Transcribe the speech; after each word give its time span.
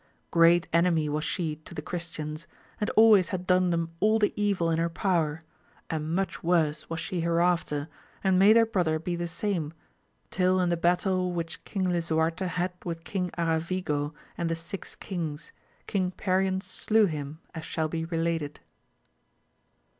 Great 0.31 0.67
enemy 0.73 1.07
was 1.07 1.23
she 1.23 1.57
to 1.57 1.75
the 1.75 1.81
Christians, 1.83 2.47
and 2.79 2.89
always 2.95 3.29
had 3.29 3.45
done 3.45 3.69
them 3.69 3.91
all 3.99 4.17
the 4.17 4.33
evil 4.35 4.71
in 4.71 4.79
her 4.79 4.89
power, 4.89 5.43
and 5.91 6.15
much 6.15 6.41
worse 6.43 6.89
was 6.89 6.99
she 6.99 7.21
hereafter 7.21 7.87
and 8.23 8.39
made 8.39 8.55
her 8.55 8.65
brother 8.65 8.97
be 8.97 9.15
the 9.15 9.27
same, 9.27 9.73
till 10.31 10.59
in 10.59 10.69
the 10.69 10.75
battle 10.75 11.31
which 11.33 11.63
King 11.65 11.83
Lisuarte 11.87 12.47
had 12.47 12.73
with 12.83 13.03
King 13.03 13.29
Aravigo 13.37 14.15
and 14.39 14.49
the 14.49 14.55
six 14.55 14.95
kings, 14.95 15.51
King 15.85 16.09
Perion 16.09 16.61
slew 16.63 17.05
him 17.05 17.39
as 17.53 17.63
shall 17.63 17.87
be 17.87 18.03
related. 18.03 18.59